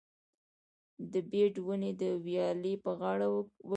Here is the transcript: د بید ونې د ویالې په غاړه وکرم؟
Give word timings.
د 1.11 1.13
بید 1.29 1.55
ونې 1.65 1.91
د 2.01 2.03
ویالې 2.25 2.73
په 2.83 2.91
غاړه 2.99 3.27
وکرم؟ 3.35 3.69